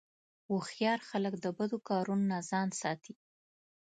هوښیار 0.47 0.99
خلک 1.09 1.33
د 1.39 1.45
بدو 1.57 1.77
کارونو 1.89 2.23
نه 2.31 2.39
ځان 2.49 2.67
ساتي. 2.81 3.13